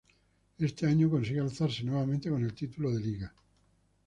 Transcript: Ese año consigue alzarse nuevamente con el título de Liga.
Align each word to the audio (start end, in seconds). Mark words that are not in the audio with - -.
Ese 0.57 0.87
año 0.87 1.11
consigue 1.11 1.41
alzarse 1.41 1.83
nuevamente 1.83 2.27
con 2.27 2.43
el 2.43 2.55
título 2.55 2.89
de 2.89 3.01
Liga. 3.01 3.33